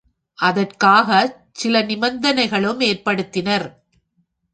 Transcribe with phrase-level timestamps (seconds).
[0.39, 3.67] அதற்காகச் சில நிபந்தனைகளும் ஏற்படுத்தினர்.